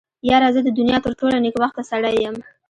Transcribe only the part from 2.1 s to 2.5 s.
يم.